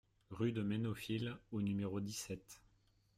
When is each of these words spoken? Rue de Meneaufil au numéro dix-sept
Rue 0.31 0.51
de 0.51 0.63
Meneaufil 0.63 1.37
au 1.51 1.61
numéro 1.61 1.99
dix-sept 2.01 2.59